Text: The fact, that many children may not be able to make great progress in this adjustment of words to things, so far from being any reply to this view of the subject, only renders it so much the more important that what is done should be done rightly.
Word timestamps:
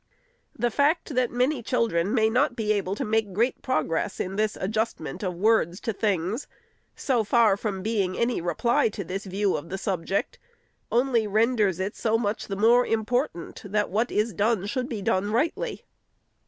The 0.57 0.71
fact, 0.71 1.13
that 1.13 1.29
many 1.29 1.61
children 1.61 2.11
may 2.11 2.27
not 2.27 2.55
be 2.55 2.71
able 2.73 2.95
to 2.95 3.05
make 3.05 3.33
great 3.33 3.61
progress 3.61 4.19
in 4.19 4.35
this 4.35 4.57
adjustment 4.59 5.21
of 5.21 5.35
words 5.35 5.79
to 5.81 5.93
things, 5.93 6.47
so 6.95 7.23
far 7.23 7.55
from 7.55 7.83
being 7.83 8.17
any 8.17 8.41
reply 8.41 8.89
to 8.89 9.03
this 9.03 9.25
view 9.25 9.55
of 9.55 9.69
the 9.69 9.77
subject, 9.77 10.39
only 10.91 11.27
renders 11.27 11.79
it 11.79 11.95
so 11.95 12.17
much 12.17 12.47
the 12.47 12.55
more 12.55 12.83
important 12.83 13.61
that 13.63 13.91
what 13.91 14.09
is 14.11 14.33
done 14.33 14.65
should 14.65 14.89
be 14.89 15.03
done 15.03 15.31
rightly. 15.31 15.85